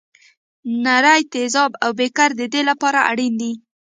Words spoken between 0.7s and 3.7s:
نري تیزاب او بیکر د دې لپاره اړین دي.